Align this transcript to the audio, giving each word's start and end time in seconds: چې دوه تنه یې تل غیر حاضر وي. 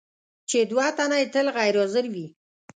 چې 0.49 0.57
دوه 0.71 0.87
تنه 0.97 1.17
یې 1.21 1.27
تل 1.33 1.47
غیر 1.57 1.75
حاضر 1.81 2.05
وي. 2.13 2.27